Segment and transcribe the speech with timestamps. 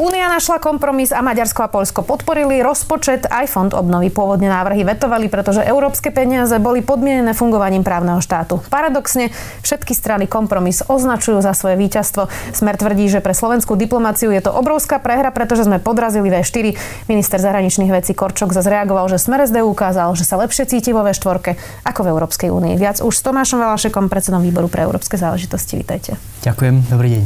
[0.00, 4.08] Únia našla kompromis a Maďarsko a Polsko podporili rozpočet aj fond obnovy.
[4.08, 8.64] Pôvodne návrhy vetovali, pretože európske peniaze boli podmienené fungovaním právneho štátu.
[8.72, 9.28] Paradoxne
[9.60, 12.32] všetky strany kompromis označujú za svoje víťazstvo.
[12.56, 16.80] Smer tvrdí, že pre slovenskú diplomáciu je to obrovská prehra, pretože sme podrazili V4.
[17.04, 21.04] Minister zahraničných vecí Korčok zase reagoval, že Smer SD ukázal, že sa lepšie cíti vo
[21.04, 22.80] V4 ako v Európskej únii.
[22.80, 25.76] Viac už s Tomášom Valašekom, predsedom výboru pre európske záležitosti.
[25.76, 26.16] Vítajte.
[26.40, 27.24] Ďakujem, dobrý deň.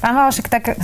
[0.00, 0.78] Pán Valašek, tak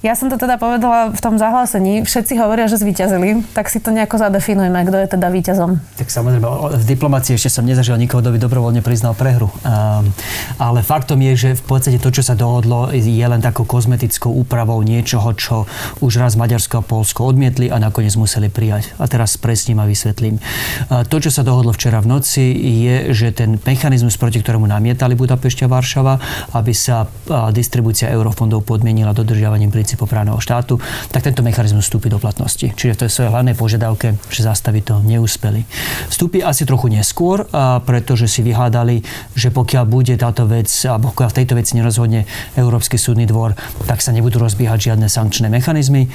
[0.00, 2.00] ja som to teda povedala v tom zahlásení.
[2.08, 5.76] Všetci hovoria, že zvíťazili, tak si to nejako zadefinujeme, kto je teda víťazom.
[6.00, 6.44] Tak samozrejme,
[6.80, 9.52] v diplomácii ešte som nezažil nikoho, kto by dobrovoľne priznal prehru.
[9.60, 10.08] Um,
[10.56, 14.80] ale faktom je, že v podstate to, čo sa dohodlo, je len takou kozmetickou úpravou
[14.80, 15.68] niečoho, čo
[16.00, 18.96] už raz Maďarsko a Polsko odmietli a nakoniec museli prijať.
[18.96, 20.40] A teraz presním a vysvetlím.
[20.88, 22.56] Uh, to, čo sa dohodlo včera v noci,
[22.88, 26.14] je, že ten mechanizmus, proti ktorému namietali Budapešť a Varšava,
[26.56, 30.76] aby sa uh, distribúcia eurofondov podmienila dodržiavaním právneho štátu,
[31.08, 32.70] tak tento mechanizmus vstúpi do platnosti.
[32.74, 35.64] Čiže to je svoje hlavnej požiadavke, že zastaviť to neúspeli.
[36.12, 37.48] Vstúpi asi trochu neskôr,
[37.86, 39.02] pretože si vyhľadali,
[39.32, 43.56] že pokiaľ bude táto vec, alebo pokiaľ v tejto veci nerozhodne Európsky súdny dvor,
[43.88, 46.12] tak sa nebudú rozbiehať žiadne sankčné mechanizmy.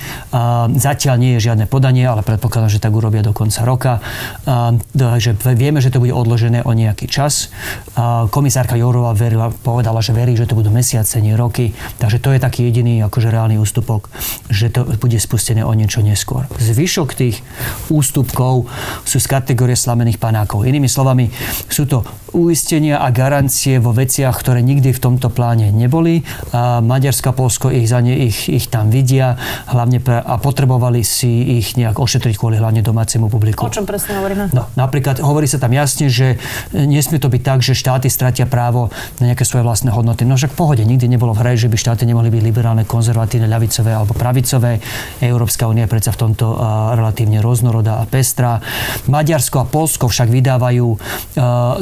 [0.76, 3.94] Zatiaľ nie je žiadne podanie, ale predpokladám, že tak urobia do konca roka.
[4.94, 7.50] Takže vieme, že to bude odložené o nejaký čas.
[8.30, 11.72] Komisárka Jourová verila, povedala, že verí, že to budú mesiace, nie roky.
[11.98, 14.14] Takže to je taký jediný akože reálny ústupok,
[14.54, 16.46] že to bude spustené o niečo neskôr.
[16.62, 17.42] Zvyšok tých
[17.90, 18.70] ústupkov
[19.02, 20.70] sú z kategórie slamených panákov.
[20.70, 21.34] Inými slovami,
[21.66, 22.06] sú to
[22.36, 26.28] uistenia a garancie vo veciach, ktoré nikdy v tomto pláne neboli.
[26.52, 29.40] A Maďarsko a Polsko ich, za ne, ich, ich tam vidia
[29.72, 33.66] hlavne pre, a potrebovali si ich nejak ošetriť kvôli hlavne domácemu publiku.
[33.66, 34.52] O čom presne hovoríme?
[34.52, 36.36] No, napríklad hovorí sa tam jasne, že
[36.76, 38.92] nesmie to byť tak, že štáty stratia právo
[39.24, 40.28] na nejaké svoje vlastné hodnoty.
[40.28, 43.48] No však v pohode, nikdy nebolo v hre, že by štáty nemohli byť liberálne, konzervatívne,
[43.48, 44.84] ľavicové alebo pravicové.
[45.24, 48.60] Európska únia je predsa v tomto uh, relatívne rôznorodá a pestrá.
[49.08, 51.80] Maďarsko a Polsko však vydávajú uh,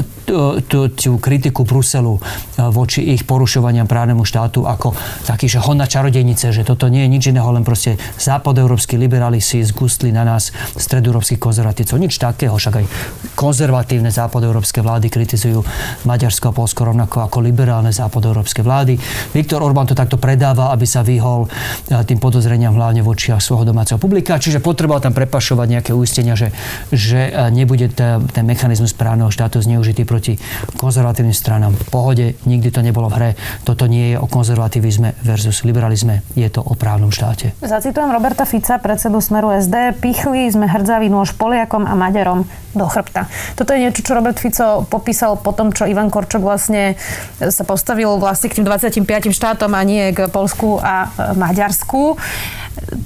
[0.66, 4.96] tú, tú kritiku Bruselu eh, voči ich porušovaniam právnemu štátu ako
[5.26, 9.40] taký, že hon na čarodejnice, že toto nie je nič iného, len proste západoeurópsky liberáli
[9.40, 11.98] si zgustli na nás stredoeurópskych konzervatívcov.
[12.00, 12.86] Nič takého, však aj
[13.34, 15.64] konzervatívne západoeurópske vlády kritizujú
[16.03, 19.00] Maďarsko a Polsko rovnako ako liberálne západoeurópske vlády.
[19.32, 23.68] Viktor Orbán to takto predáva, aby sa vyhol eh, tým podozreniam hlavne v očiach svojho
[23.68, 26.52] domáceho publika, čiže potreboval tam prepašovať nejaké ústenia, že,
[26.92, 31.74] že eh, nebude ten mechanizmus právneho štátu zneužitý proti proti konzervatívnym stranám.
[31.76, 33.30] V pohode, nikdy to nebolo v hre.
[33.64, 37.54] Toto nie je o konzervativizme versus liberalizme, je to o právnom štáte.
[37.62, 39.98] Zacitujem Roberta Fica, predsedu Smeru SD.
[40.02, 43.30] Pichli sme hrdzaví nôž Poliakom a Maďarom do chrbta.
[43.54, 46.98] Toto je niečo, čo Robert Fico popísal po tom, čo Ivan Korčok vlastne
[47.38, 52.18] sa postavil vlastne k tým 25 štátom a nie k Polsku a Maďarsku.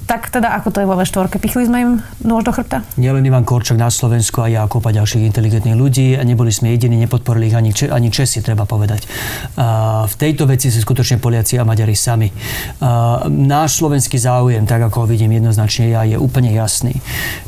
[0.08, 1.28] Tak teda, ako to je vo V4?
[1.36, 1.90] Pichli sme im
[2.24, 2.80] nôž do chrbta?
[2.96, 6.16] Nielen Ivan Korčok na Slovensku a Jakub a ďalších inteligentných ľudí.
[6.16, 9.04] A neboli sme jediní, nepodporili ich ani, ani Česi, treba povedať.
[9.60, 12.32] A v tejto veci sú skutočne Poliaci a Maďari sami.
[12.80, 16.96] A náš slovenský záujem, tak ako ho vidím jednoznačne ja, je úplne jasný.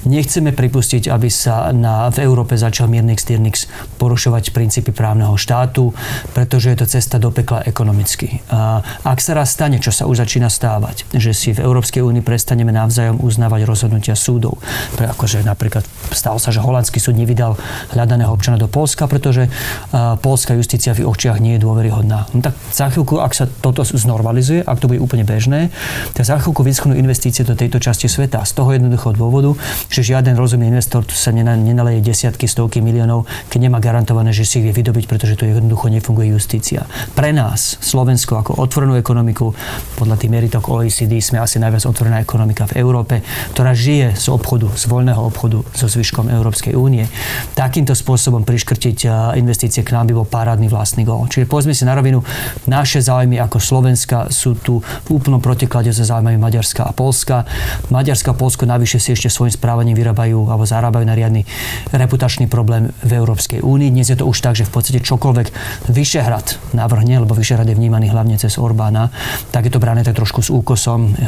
[0.05, 3.65] Nechceme pripustiť, aby sa na, v Európe začal mierny Styrnix
[3.97, 5.97] porušovať princípy právneho štátu,
[6.37, 8.45] pretože je to cesta do pekla ekonomicky.
[8.53, 12.27] A ak sa raz stane, čo sa už začína stávať, že si v Európskej únii
[12.27, 14.59] prestaneme navzájom uznávať rozhodnutia súdov.
[14.99, 17.55] Pre, akože napríklad stalo sa, že holandský súd nevydal
[17.95, 22.27] hľadaného občana do Polska, pretože uh, polská justícia v očiach nie je dôveryhodná.
[22.35, 25.71] No tak za chvíľku, ak sa toto znormalizuje, ak to bude úplne bežné,
[26.13, 28.43] tak za chvíľku vyschnú investície do tejto časti sveta.
[28.43, 29.55] Z toho jednoduchého dôvodu,
[29.87, 34.67] že žiaden rozumný investor sa nenaleje desiatky, stovky miliónov, keď nemá garantované, že si ich
[34.67, 36.89] vie vydobiť, pretože tu jednoducho nefunguje justícia.
[37.15, 39.53] Pre nás, Slovensko, ako otvorenú ekonomiku,
[39.97, 43.21] podľa tých meritok OECD sme asi najviac ekonomika v Európe,
[43.53, 47.05] ktorá žije z obchodu, z voľného obchodu so zvyškom Európskej únie.
[47.53, 49.05] Takýmto spôsobom priškrtiť
[49.37, 51.29] investície k nám by bol parádny vlastný gol.
[51.29, 52.25] Čiže povedzme si na rovinu,
[52.65, 57.45] naše záujmy ako Slovenska sú tu v úplnom protiklade so záujmami Maďarska a Polska.
[57.93, 61.43] Maďarska a Polsko navyše si ešte svojim správaním vyrábajú alebo zarábajú na riadny
[61.91, 63.91] reputačný problém v Európskej únii.
[63.91, 65.49] Dnes je to už tak, že v podstate čokoľvek
[65.91, 69.11] Vyšehrad navrhne, lebo Vyšehrad je vnímaný hlavne cez Orbána,
[69.51, 71.19] tak je to brané tak trošku s úkosom.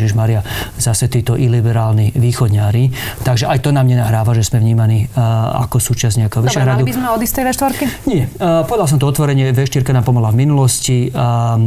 [0.00, 0.40] Ježiš Maria,
[0.80, 2.88] zase títo iliberálni východňári.
[3.20, 5.12] Takže aj to nám nenahráva, že sme vnímaní
[5.60, 6.80] ako súčasť nejakého Vyšehradu.
[6.80, 7.84] Dobre, by sme odísť tej V4?
[8.08, 8.24] Nie.
[8.64, 11.12] Povedal som to otvorenie, V4 nám pomohla v minulosti,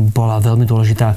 [0.09, 1.13] bola veľmi dôležitá,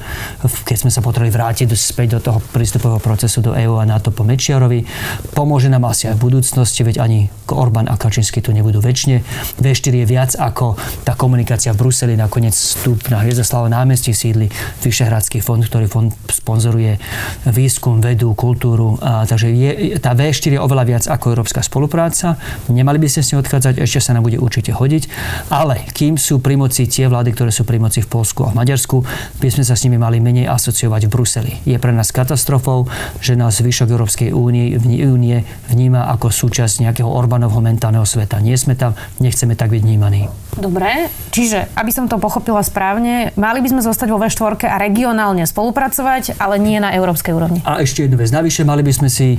[0.63, 4.21] keď sme sa potrebovali vrátiť späť do toho prístupového procesu do EÚ a NATO po
[4.21, 4.85] Mečiarovi.
[5.33, 9.23] Pomôže nám asi aj v budúcnosti, veď ani Orbán a Kačinsky tu nebudú väčšine.
[9.57, 14.51] V4 je viac ako tá komunikácia v Bruseli, nakoniec vstup na Hviezdoslavo námestí sídli
[14.83, 16.99] Vyšehradský fond, ktorý fond sponzoruje
[17.47, 18.99] výskum, vedu, kultúru.
[19.01, 22.39] A, takže je, tá V4 je oveľa viac ako európska spolupráca.
[22.67, 25.09] Nemali by ste s ňou odchádzať, ešte sa nám bude určite hodiť.
[25.53, 28.59] Ale kým sú pri moci tie vlády, ktoré sú pri moci v Polsku a v
[28.59, 29.03] Maďarsku,
[29.39, 31.53] by sme sa s nimi mali menej asociovať v Bruseli.
[31.63, 32.89] Je pre nás katastrofou,
[33.21, 34.75] že nás zvyšok Európskej únie,
[35.05, 38.41] únie vníma ako súčasť nejakého Orbánovho mentálneho sveta.
[38.41, 40.29] Nie sme tam, nechceme tak byť vnímaní.
[40.57, 45.45] Dobre, čiže, aby som to pochopila správne, mali by sme zostať vo V4 a regionálne
[45.45, 47.59] spolupracovať, ale nie na európskej úrovni.
[47.63, 49.37] A ešte jednu vec navyše, mali by sme si,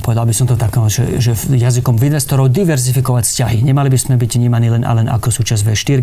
[0.00, 3.58] povedal by som to tak, že, že jazykom investorov diverzifikovať vzťahy.
[3.66, 6.00] Nemali by sme byť vnímaní len a len ako súčasť V4.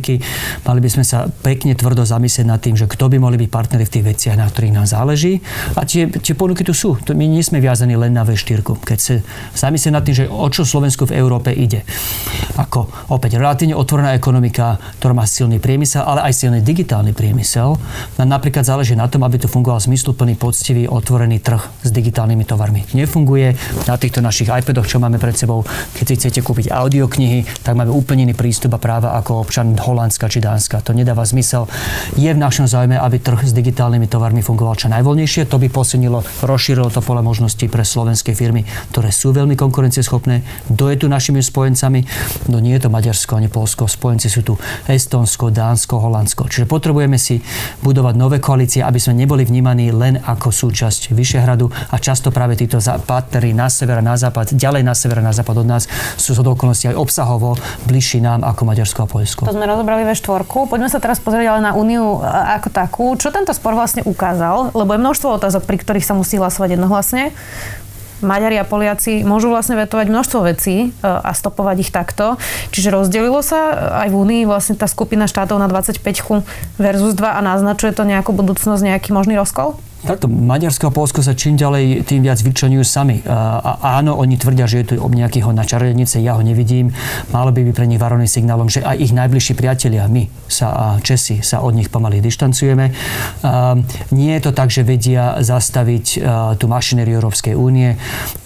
[0.68, 3.86] Mali by sme sa pekne tvrdo zamyslieť nad tým, že kto by mohli byť partneri
[3.88, 5.40] v tých veciach, na ktorých nám záleží.
[5.78, 6.98] A tie, tie ponuky tu sú.
[7.14, 8.66] My nie sme viazaní len na V4.
[8.66, 9.14] Keď sa
[9.54, 11.86] zamyslieť nad tým, že o čo Slovensku v Európe ide.
[12.58, 17.78] Ako opäť relatívne otvorená ekonomika, ktorá má silný priemysel, ale aj silný digitálny priemysel.
[18.18, 22.82] Napríklad záleží na tom, aby tu fungoval zmysluplný, poctivý, otvorený trh s digitálnymi tovarmi.
[22.98, 23.54] Nefunguje
[23.86, 25.62] na týchto našich iPadoch, čo máme pred sebou.
[25.96, 30.28] Keď si chcete kúpiť audioknihy, tak máme úplne iný prístup a práva ako občan Holandska
[30.28, 30.82] či Dánska.
[30.84, 31.70] To nedáva zmysel.
[32.18, 35.46] Je v našom záujme, aby trh s digitálnymi tovarmi fungoval čo najvoľnejšie.
[35.48, 40.42] To by posunilo, rozšírilo to pole možností pre slovenské firmy, ktoré sú veľmi konkurencieschopné.
[40.74, 42.04] Kto je tu našimi spojencami?
[42.50, 43.86] No nie je to Maďarsko ani Polsko.
[43.86, 44.54] Spojenci sú tu
[44.90, 46.50] Estonsko, Dánsko, Holandsko.
[46.50, 47.38] Čiže potrebujeme si
[47.86, 52.78] budovať nové koalície, aby sme neboli vnímaní len ako súčasť Vyšehradu a často práve títo
[53.10, 56.38] partnery na sever a na západ, ďalej na sever a na západ od nás sú
[56.38, 57.58] z okolností aj obsahovo
[57.90, 59.42] bližší nám ako Maďarsko a Poľsko.
[59.50, 60.70] To sme rozobrali ve štvorku.
[60.70, 63.06] Poďme sa teraz pozrieť ale na Úniu ako takú.
[63.18, 64.78] Čo tento spor vlastne ukázal?
[64.78, 67.34] Lebo je množstvo otázok, pri ktorých sa musí hlasovať jednohlasne.
[68.20, 72.36] Maďari a Poliaci môžu vlastne vetovať množstvo vecí e, a stopovať ich takto.
[72.76, 76.04] Čiže rozdelilo sa aj v Únii vlastne tá skupina štátov na 25
[76.76, 79.80] versus 2 a naznačuje to nejakú budúcnosť, nejaký možný rozkol?
[80.00, 83.20] Takto Maďarsko a Polsko sa čím ďalej tým viac vyčlenujú sami.
[83.28, 86.96] A, áno, oni tvrdia, že je tu ob nejakého na čarodenice, ja ho nevidím.
[87.36, 90.86] Malo by byť pre nich varovným signálom, že aj ich najbližší priatelia, my sa a
[91.04, 92.86] Česi sa od nich pomaly dištancujeme.
[94.16, 96.06] Nie je to tak, že vedia zastaviť
[96.56, 98.00] tú mašinériu Európskej únie.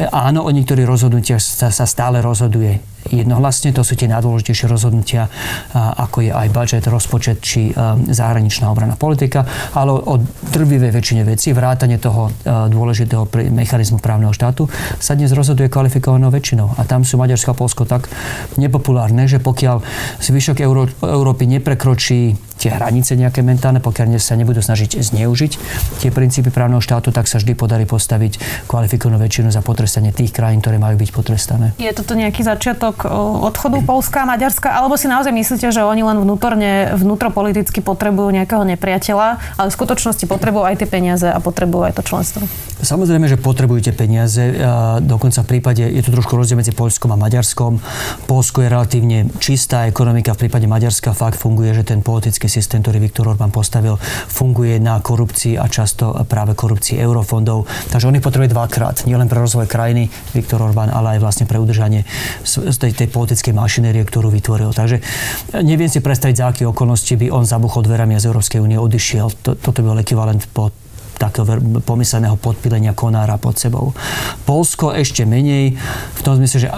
[0.09, 3.75] Áno, o niektorých rozhodnutiach sa, stále rozhoduje jednohlasne.
[3.75, 5.27] To sú tie najdôležitejšie rozhodnutia,
[5.75, 7.75] ako je aj budget, rozpočet či
[8.07, 9.43] zahraničná obrana politika,
[9.75, 10.17] ale o
[10.55, 16.79] drvivej väčšine veci, vrátanie toho dôležitého mechanizmu právneho štátu sa dnes rozhoduje kvalifikovanou väčšinou.
[16.79, 18.07] A tam sú Maďarsko a Polsko tak
[18.55, 19.83] nepopulárne, že pokiaľ
[20.23, 25.51] zvyšok Euró- Európy neprekročí tie hranice nejaké mentálne, pokiaľ sa nebudú snažiť zneužiť
[25.99, 30.63] tie princípy právneho štátu, tak sa vždy podarí postaviť kvalifikovanú väčšinu za potrestanie tých krajín,
[30.63, 31.75] ktoré majú byť potrestané.
[31.75, 33.03] Je toto nejaký začiatok
[33.43, 38.63] odchodu Polska a Maďarska, alebo si naozaj myslíte, že oni len vnútorne, vnútropoliticky potrebujú nejakého
[38.63, 42.47] nepriateľa, ale v skutočnosti potrebujú aj tie peniaze a potrebujú aj to členstvo?
[42.79, 44.55] Samozrejme, že potrebujete peniaze.
[45.03, 47.81] Dokonca v prípade, je tu trošku rozdiel medzi Polskom a Maďarskom.
[48.29, 53.01] Polsko je relatívne čistá ekonomika, v prípade Maďarska fakt funguje, že ten politický systém, ktorý
[53.01, 53.97] Viktor Orbán postavil,
[54.29, 57.65] funguje na korupcii a často práve korupcii eurofondov.
[57.89, 59.09] Takže on ich potrebuje dvakrát.
[59.09, 62.05] Nielen pre rozvoj krajiny Viktor Orbán, ale aj vlastne pre udržanie
[62.45, 64.69] tej, tej politickej mašinérie, ktorú vytvoril.
[64.69, 65.01] Takže
[65.65, 69.33] neviem si predstaviť, za aké okolnosti by on zabuchol dverami z Európskej únie odišiel.
[69.41, 70.69] Toto by bol ekvivalent po
[71.17, 71.45] takého
[71.83, 73.93] pomysleného podpilenia konára pod sebou.
[74.43, 75.77] Polsko ešte menej,
[76.17, 76.69] v tom zmysle, že,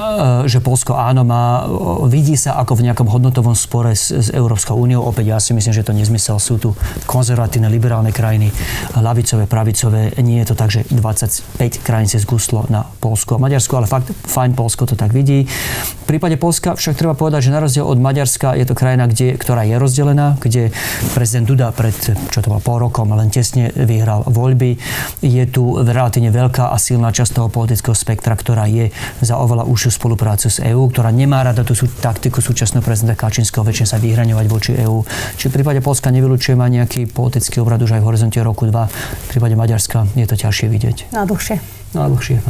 [0.50, 1.66] že Polsko áno má,
[2.08, 5.08] vidí sa ako v nejakom hodnotovom spore s, s Európskou úniou.
[5.08, 6.38] Opäť ja si myslím, že to nezmysel.
[6.38, 6.76] Sú tu
[7.08, 8.52] konzervatívne, liberálne krajiny,
[8.98, 10.12] lavicové, pravicové.
[10.20, 14.12] Nie je to tak, že 25 krajín si zguslo na Polsko a Maďarsko, ale fakt
[14.12, 15.46] fajn Polsko to tak vidí.
[15.46, 19.38] V prípade Polska však treba povedať, že na rozdiel od Maďarska je to krajina, kde,
[19.38, 20.74] ktorá je rozdelená, kde
[21.14, 21.96] prezident Duda pred,
[22.34, 24.78] čo to bolo, pol rokom, len tesne vyhral voľby.
[25.22, 28.92] Je tu relatívne veľká a silná časť toho politického spektra, ktorá je
[29.22, 33.64] za oveľa užšiu spoluprácu s EÚ, ktorá nemá rada tú sú, taktiku súčasného prezidenta Kačinského
[33.64, 35.06] väčšine sa vyhraňovať voči EÚ.
[35.40, 38.74] Čiže v prípade Polska nevylučujem aj nejaký politický obrad už aj v horizonte roku 2.
[38.74, 40.98] V prípade Maďarska je to ťažšie vidieť.
[41.14, 41.86] Na dlhšie.
[41.96, 42.44] No, dlhšie.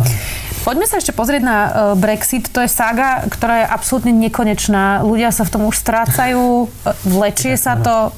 [0.66, 2.50] Poďme sa ešte pozrieť na uh, Brexit.
[2.50, 5.06] To je saga, ktorá je absolútne nekonečná.
[5.06, 6.66] Ľudia sa v tom už strácajú,
[7.06, 8.10] vlečie sa to.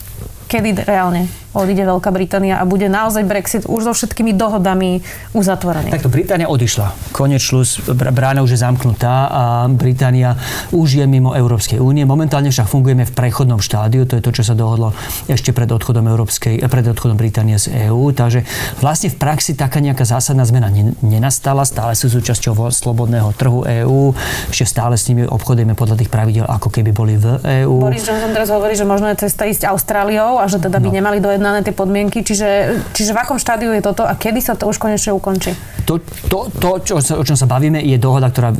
[0.47, 5.01] Kedy reálne odíde Veľká Británia a bude naozaj Brexit už so všetkými dohodami
[5.33, 5.89] uzatvorený.
[5.89, 7.11] Takto Británia odišla.
[7.11, 10.37] Konec šlus, brána už je zamknutá a Británia
[10.69, 12.05] už je mimo Európskej únie.
[12.05, 14.93] Momentálne však fungujeme v prechodnom štádiu, to je to, čo sa dohodlo
[15.25, 18.13] ešte pred odchodom, Európskej, pred odchodom Británie z EÚ.
[18.13, 18.45] Takže
[18.79, 20.69] vlastne v praxi taká nejaká zásadná zmena
[21.01, 21.65] nenastala.
[21.65, 24.13] Stále sú súčasťou slobodného trhu EÚ.
[24.53, 27.81] Ešte stále s nimi obchodujeme podľa tých pravidel, ako keby boli v EÚ.
[27.81, 30.95] Boris Johnson teraz hovorí, že možno je cesta ísť Austráliou a že teda by no.
[31.01, 32.19] nemali dojednané tie podmienky.
[32.27, 32.49] Čiže,
[32.91, 35.55] čiže v akom štádiu je toto a kedy sa to už konečne ukončí?
[35.87, 38.51] To, to, to čo, o čom sa bavíme, je dohoda, ktorá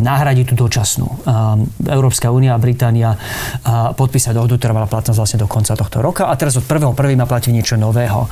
[0.00, 1.04] nahradí tú dočasnú.
[1.84, 3.12] Európska únia a Británia
[3.92, 6.96] podpísali dohodu, ktorá mala platnosť vlastne do konca tohto roka a teraz od 1.1.
[6.96, 8.24] má platiť niečo nového.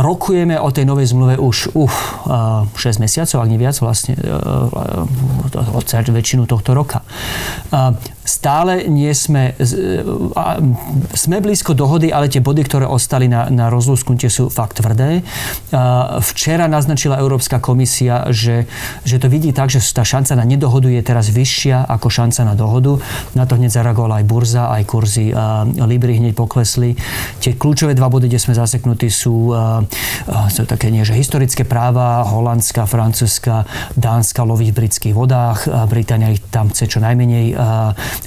[0.00, 4.16] Rokujeme o tej novej zmluve už uf, 6 mesiacov, ak nie viac vlastne
[6.08, 7.04] väčšinu tohto roka
[8.28, 9.56] stále nie sme,
[11.16, 15.24] sme blízko dohody, ale tie body, ktoré ostali na, na rozlúsknutie sú fakt tvrdé.
[16.20, 18.68] Včera naznačila Európska komisia, že,
[19.08, 22.54] že to vidí tak, že tá šanca na nedohodu je teraz vyššia ako šanca na
[22.54, 23.00] dohodu.
[23.32, 25.32] Na to hneď zareagovala aj burza, aj kurzy
[25.88, 26.92] Libry hneď poklesli.
[27.40, 29.56] Tie kľúčové dva body, kde sme zaseknutí, sú,
[30.52, 33.64] sú také nie, že historické práva, holandská, francúzska,
[33.96, 35.64] dánska loví v britských vodách.
[35.88, 37.56] Británia ich tam chce čo najmenej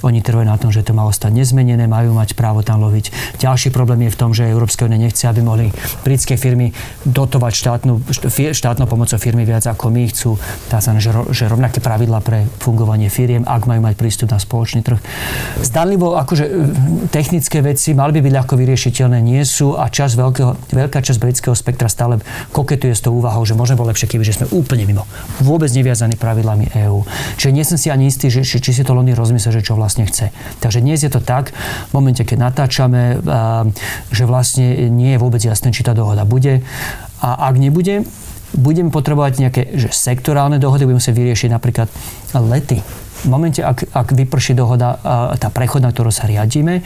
[0.00, 3.36] oni trvajú na tom, že to má ostať nezmenené, majú mať právo tam loviť.
[3.36, 5.68] Ďalší problém je v tom, že Európska únia nechce, aby mohli
[6.02, 6.72] britské firmy
[7.04, 7.92] dotovať štátnu,
[8.56, 10.04] štátnou pomocou firmy viac ako my.
[10.08, 10.40] Chcú
[10.72, 14.80] tá sa, že, že rovnaké pravidla pre fungovanie firiem, ak majú mať prístup na spoločný
[14.80, 14.98] trh.
[15.60, 16.44] Zdanlivo, akože
[17.12, 21.54] technické veci mali by byť ľahko vyriešiteľné, nie sú a čas veľkého, veľká časť britského
[21.56, 22.22] spektra stále
[22.54, 25.04] koketuje s tou úvahou, že možno bolo lepšie, keby že sme úplne mimo.
[25.42, 27.02] Vôbec neviazaní pravidlami EÚ.
[27.36, 30.06] Čiže nie som si ani istý, že, či si to Londýn rozmyslel, že čo vlastne
[30.06, 30.30] chce.
[30.62, 31.50] Takže dnes je to tak,
[31.90, 33.18] v momente, keď natáčame,
[34.14, 36.62] že vlastne nie je vôbec jasné, či tá dohoda bude.
[37.18, 38.06] A ak nebude,
[38.54, 41.88] budeme potrebovať nejaké že sektorálne dohody, budeme sa vyriešiť napríklad
[42.38, 42.78] lety.
[43.22, 44.98] V momente, ak, ak vyprší dohoda,
[45.38, 46.82] tá prechodná, ktorú sa riadíme,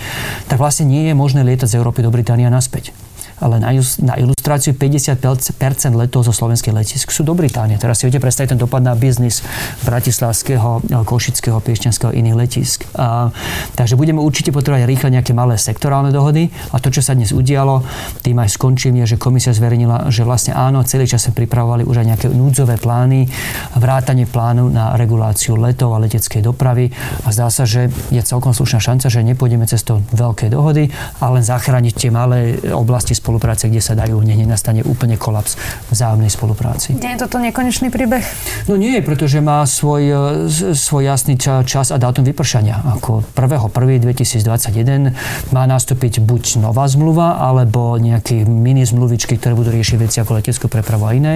[0.49, 2.97] tak vlastne nie je možné lietať z Európy do Británia naspäť
[3.41, 4.15] ale na, na
[4.47, 7.83] ilustráciu 50% letov zo slovenských letisk sú do Británie.
[7.83, 9.43] Teraz si viete predstaviť ten dopad na biznis
[9.83, 12.87] bratislavského, košického, piešťanského iných letisk.
[12.95, 13.35] A,
[13.75, 17.83] takže budeme určite potrebovať rýchle nejaké malé sektorálne dohody a to, čo sa dnes udialo,
[18.23, 22.07] tým aj skončím, je, že komisia zverejnila, že vlastne áno, celý čas sa pripravovali už
[22.07, 23.27] aj nejaké núdzové plány,
[23.75, 26.95] vrátanie plánu na reguláciu letov a leteckej dopravy
[27.27, 30.87] a zdá sa, že je celkom slušná šanca, že nepôjdeme cestou veľkej dohody,
[31.19, 35.57] ale len zachrániť tie malé oblasti spolupráce, kde sa dajú, nech nenastane úplne kolaps
[35.89, 36.93] vzájomnej spolupráci.
[37.01, 38.23] Nie je toto nekonečný príbeh?
[38.69, 40.03] No nie, pretože má svoj,
[40.49, 42.85] e, svoj jasný čas a dátum vypršania.
[43.01, 45.17] Ako 1.1.2021
[45.57, 50.67] má nastúpiť buď nová zmluva, alebo nejaké mini zmluvičky, ktoré budú riešiť veci ako leteckú
[50.69, 51.35] prepravu a iné.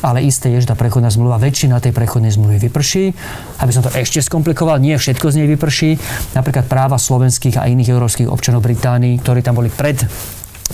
[0.00, 3.12] Ale isté je, že tá prechodná zmluva, väčšina tej prechodnej zmluvy vyprší.
[3.60, 5.90] Aby som to ešte skomplikoval, nie všetko z nej vyprší.
[6.38, 9.98] Napríklad práva slovenských a iných európskych občanov Británii, ktorí tam boli pred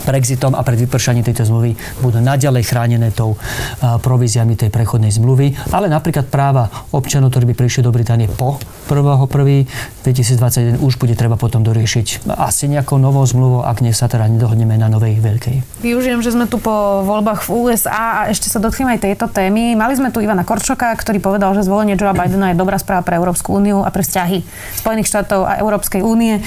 [0.03, 3.39] Brexitom a pred vypršaním tejto zmluvy budú naďalej chránené tou
[3.81, 8.59] províziami tej prechodnej zmluvy, ale napríklad práva občanov, ktorí by prišli do Británie po
[8.91, 14.75] 1.1.2021 už bude treba potom doriešiť asi nejakou novou zmluvou, ak nie sa teda nedohodneme
[14.77, 15.81] na novej veľkej.
[15.81, 19.79] Využijem, že sme tu po voľbách v USA a ešte sa dotknem aj tejto témy.
[19.79, 23.15] Mali sme tu Ivana Korčoka, ktorý povedal, že zvolenie Joea Bidena je dobrá správa pre
[23.17, 24.43] Európsku úniu a pre vzťahy
[24.83, 26.43] Spojených štátov a Európskej únie.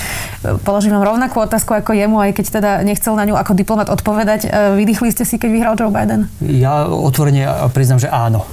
[0.68, 4.46] Položím vám rovnakú otázku ako jemu, aj keď teda nechcel na ňu ako diplomat odpovedať.
[4.46, 6.26] E, vydýchli ste si, keď vyhral Joe Biden?
[6.42, 8.44] Ja otvorene priznám, že áno.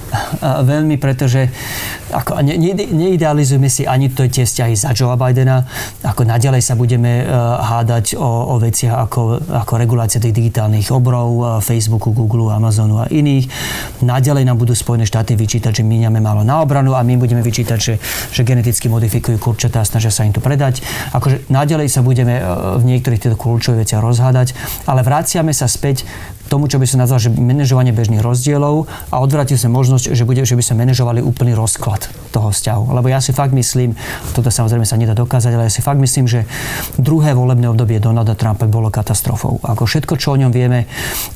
[0.41, 1.49] Veľmi, pretože
[2.13, 5.65] ako, ne, ne, neidealizujeme si ani to tie vzťahy za Joe Bidena.
[6.05, 11.29] Ako naďalej sa budeme uh, hádať o, o veciach ako, ako regulácia tých digitálnych obrov
[11.35, 13.49] uh, Facebooku, Google, Amazonu a iných.
[14.05, 17.79] Naďalej nám budú Spojené štáty vyčítať, že míňame málo na obranu a my budeme vyčítať,
[17.79, 17.93] že,
[18.31, 20.85] že geneticky modifikujú kurčatá a snažia sa im to predať.
[21.11, 22.37] Akože naďalej sa budeme
[22.79, 26.03] v niektorých týchto kľúčových veciach rozhádať ale vraciame sa späť
[26.47, 30.45] tomu, čo by som nazval, že manažovanie bežných rozdielov a odvrátil sa možnosť, že, bude,
[30.45, 32.93] že by sa manažovali úplný rozklad toho vzťahu.
[32.93, 33.97] Lebo ja si fakt myslím,
[34.37, 36.45] toto samozrejme sa nedá dokázať, ale ja si fakt myslím, že
[37.01, 39.57] druhé volebné obdobie Donalda Trumpa bolo katastrofou.
[39.65, 40.85] Ako všetko, čo o ňom vieme,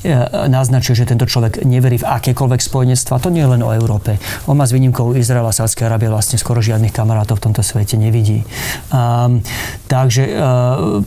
[0.06, 0.14] e,
[0.46, 3.18] naznačuje, že tento človek neverí v akékoľvek spojenectva.
[3.18, 4.16] To nie je len o Európe.
[4.46, 8.46] On má s výnimkou Izraela Sádskej Arábie vlastne skoro žiadnych kamarátov v tomto svete nevidí.
[8.94, 9.42] Um,
[9.90, 11.02] takže pre,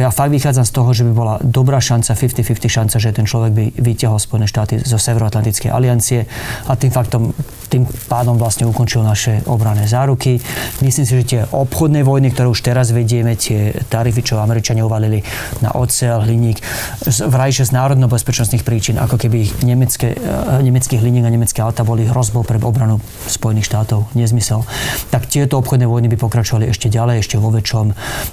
[0.00, 3.52] ja fakt vychádzam z toho, že by bola dobrá šanca, 50-50 šanca, že ten človek
[3.52, 6.24] by vytiahol Spojené štáty zo Severoatlantickej aliancie
[6.64, 7.36] a tým faktom,
[7.70, 10.42] tým pádom vlastne ukončil naše obrané záruky.
[10.82, 15.22] Myslím si, že tie obchodné vojny, ktoré už teraz vedieme, tie tarify, čo Američania uvalili
[15.62, 16.58] na ocel, hliník,
[17.06, 22.42] vrajšie z národno-bezpečnostných príčin, ako keby nemecké, eh, nemeckých hliník a nemecké auta boli hrozbou
[22.42, 22.98] pre obranu
[23.30, 24.10] Spojených štátov.
[24.18, 24.66] Nezmysel.
[25.14, 27.86] Tak tieto obchodné vojny by pokračovali ešte ďalej, ešte vo väčšom.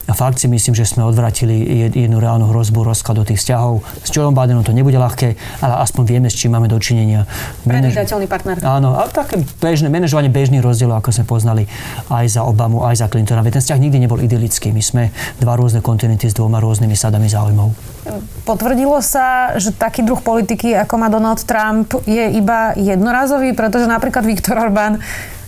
[0.08, 3.82] A fakt si myslím, že sme od odvratili jednu reálnu hrozbu rozkladu tých vzťahov.
[4.06, 5.34] S Joeom Bidenom to nebude ľahké,
[5.66, 7.26] ale aspoň vieme, s čím máme dočinenia.
[7.66, 8.62] Predvídateľný partner.
[8.62, 11.64] Áno, a také bežné, manažovanie bežných rozdielov, ako sme poznali
[12.08, 13.44] aj za Obamu, aj za Clintona.
[13.44, 14.72] Veď ten vzťah nikdy nebol idylický.
[14.72, 15.04] My sme
[15.44, 17.76] dva rôzne kontinenty s dvoma rôznymi sadami záujmov.
[18.48, 24.24] Potvrdilo sa, že taký druh politiky, ako má Donald Trump, je iba jednorazový, pretože napríklad
[24.24, 25.04] Viktor Orbán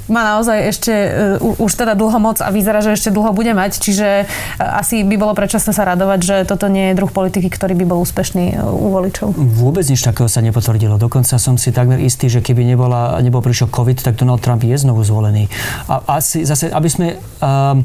[0.09, 0.93] má naozaj ešte
[1.39, 5.05] uh, už teda dlho moc a vyzerá, že ešte dlho bude mať, čiže uh, asi
[5.05, 8.57] by bolo predčasné sa radovať, že toto nie je druh politiky, ktorý by bol úspešný
[8.57, 9.37] uh, u voličov.
[9.37, 10.97] Vôbec nič takého sa nepotvrdilo.
[10.97, 14.75] Dokonca som si takmer istý, že keby nebola, nebol prišiel COVID, tak Donald Trump je
[14.75, 15.45] znovu zvolený.
[15.85, 17.77] A asi zase, aby sme uh,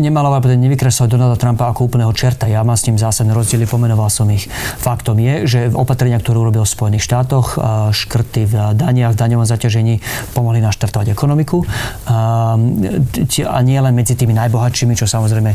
[0.00, 2.48] nemalovali, nevykresovať Donalda Trumpa ako úplného čerta.
[2.48, 4.48] Ja mám s ním zásadné rozdiely, pomenoval som ich.
[4.80, 7.60] Faktom je, že opatrenia, ktoré urobil v Spojených štátoch,
[7.92, 10.00] škrty v daniach, v daňovom zaťažení,
[10.32, 11.66] pomohli naštartovať ekonomiku.
[12.06, 15.50] A nie len medzi tými najbohatšími, čo samozrejme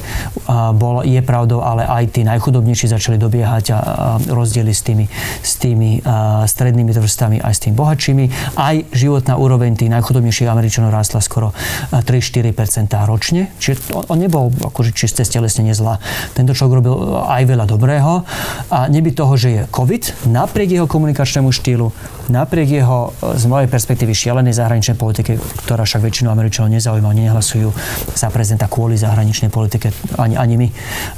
[0.75, 3.79] bol, je pravdou, ale aj tí najchudobnejší začali dobiehať a
[4.27, 5.05] rozdiely s tými,
[5.39, 6.03] s tými
[6.43, 8.25] strednými vrstami aj s tými bohatšími.
[8.59, 11.55] Aj životná úroveň tých najchudobnejších Američanov rástla skoro
[11.95, 13.55] 3-4% ročne.
[13.55, 16.03] Čiže on, nebol akože čisté stelesne nezlá.
[16.35, 16.93] Tento človek robil
[17.23, 18.27] aj veľa dobrého
[18.67, 21.93] a neby toho, že je COVID, napriek jeho komunikačnému štýlu,
[22.27, 27.69] napriek jeho z mojej perspektívy šialenej zahraničnej politike, ktorá však väčšinu Američanov nezaujíma, nehlasujú
[28.17, 30.67] za prezidenta kvôli zahraničnej politike, ani, ani my.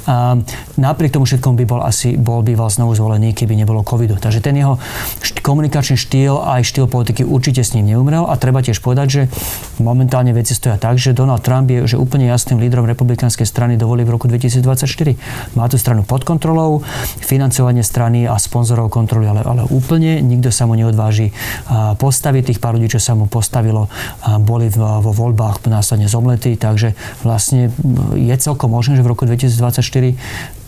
[0.06, 0.36] A
[0.76, 4.20] napriek tomu všetkom by bol asi, bol býval znovu zvolený, keby nebolo covidu.
[4.20, 4.76] Takže ten jeho
[5.24, 9.22] št- komunikačný štýl aj štýl politiky určite s ním neumrel a treba tiež povedať, že
[9.80, 14.02] momentálne veci stoja tak, že Donald Trump je že úplne jasným lídrom republikánskej strany dovolí
[14.02, 15.16] v roku 2024.
[15.54, 16.82] Má tú stranu pod kontrolou,
[17.22, 21.30] financovanie strany a sponzorov kontroly, ale, ale úplne nikto sa mu neodváži
[21.96, 23.86] postaviť tých pár ľudí, čo sa mu postavilo
[24.42, 27.70] boli vo voľbách následne zomletí, takže vlastne
[28.18, 30.18] je celkom možné, že v roku 2024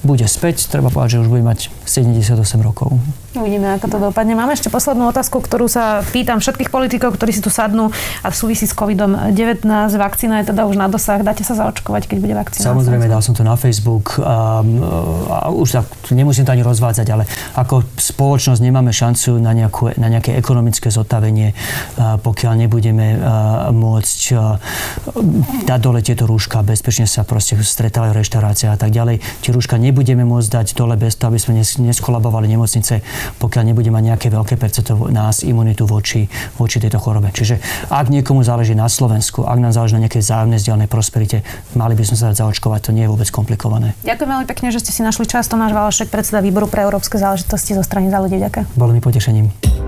[0.02, 0.66] bude späť.
[0.70, 2.98] Treba povedať, že už bude mať 78 rokov.
[3.36, 4.34] Uvidíme, ako to dopadne.
[4.34, 7.92] Máme ešte poslednú otázku, ktorú sa pýtam všetkých politikov, ktorí si tu sadnú
[8.24, 9.68] a v súvisí s COVID-19.
[9.94, 11.22] Vakcína je teda už na dosah.
[11.22, 12.72] Dáte sa zaočkovať, keď bude vakcína?
[12.72, 14.64] Samozrejme, dal som to na Facebook a,
[15.28, 20.08] a už tak nemusím to ani rozvádzať, ale ako spoločnosť nemáme šancu na, nejakú, na
[20.08, 21.52] nejaké ekonomické zotavenie,
[21.98, 23.20] pokiaľ nebudeme
[23.70, 24.20] môcť
[25.68, 29.20] dať dole tieto rúška, bezpečne sa proste stretávajú v reštauráciách a tak ďalej.
[29.44, 33.00] Tie rúška nebudeme môcť dať dole bez toho, aby sme neskolabovali nemocnice,
[33.40, 36.28] pokiaľ nebude mať nejaké veľké percento nás imunitu voči,
[36.60, 37.32] voči tejto chorobe.
[37.32, 41.40] Čiže ak niekomu záleží na Slovensku, ak nám záleží na nejakej zájomnej vzdialenej prosperite,
[41.72, 43.96] mali by sme sa dať zaočkovať, to nie je vôbec komplikované.
[44.04, 45.48] Ďakujem veľmi pekne, že ste si našli čas.
[45.48, 48.36] Tomáš Valašek, predseda výboru pre európske záležitosti zo strany za ľudí.
[48.36, 48.76] Ďakujem.
[48.76, 49.87] Bolo mi potešením.